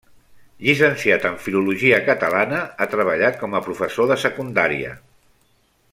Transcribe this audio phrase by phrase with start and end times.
[0.67, 4.99] Llicenciat en Filologia Catalana, ha treballat com a professor de secundària.